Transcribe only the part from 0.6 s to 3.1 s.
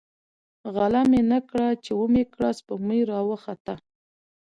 غله مې نه کړه ،چې ومې کړه سپوږمۍ